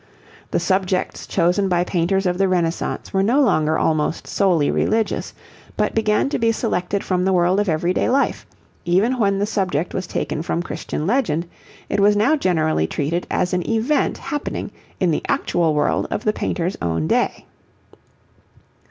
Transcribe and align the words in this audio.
The 0.49 0.59
subjects 0.59 1.27
chosen 1.27 1.69
by 1.69 1.83
painters 1.83 2.25
of 2.25 2.39
the 2.39 2.47
Renaissance 2.47 3.13
were 3.13 3.21
no 3.21 3.39
longer 3.39 3.77
almost 3.77 4.25
solely 4.25 4.71
religious, 4.71 5.31
but 5.77 5.93
began 5.93 6.27
to 6.29 6.39
be 6.39 6.51
selected 6.51 7.03
from 7.03 7.23
the 7.23 7.31
world 7.31 7.59
of 7.59 7.69
everyday 7.69 8.09
life; 8.09 8.47
even 8.83 9.19
when 9.19 9.37
the 9.37 9.45
subject 9.45 9.93
was 9.93 10.07
taken 10.07 10.41
from 10.41 10.63
Christian 10.63 11.05
legend, 11.05 11.45
it 11.87 11.99
was 11.99 12.15
now 12.15 12.35
generally 12.35 12.87
treated 12.87 13.27
as 13.29 13.53
an 13.53 13.61
event 13.69 14.17
happening 14.17 14.71
in 14.99 15.11
the 15.11 15.21
actual 15.27 15.75
world 15.75 16.07
of 16.09 16.23
the 16.23 16.33
painter's 16.33 16.77
own 16.81 17.05
day. 17.05 17.45